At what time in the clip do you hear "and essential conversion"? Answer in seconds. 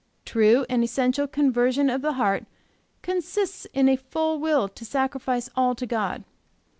0.67-1.87